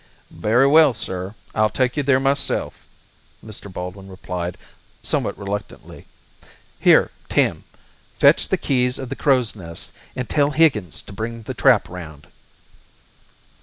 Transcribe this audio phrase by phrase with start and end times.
[0.31, 1.35] "Very well, sir.
[1.53, 2.87] I'll take you there myself,"
[3.45, 3.71] Mr.
[3.71, 4.57] Baldwin replied,
[5.03, 6.07] somewhat reluctantly.
[6.79, 7.65] "Here, Tim
[8.17, 12.25] fetch the keys of the Crow's Nest and tell Higgins to bring the trap round."